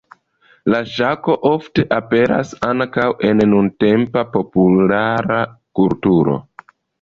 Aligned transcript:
La 0.73 0.77
ŝako 0.93 1.33
ofte 1.49 1.85
aperas 1.97 2.53
ankaŭ 2.69 3.05
en 3.29 3.43
nuntempa 3.51 4.25
populara 4.39 5.39
kulturo. 5.83 6.41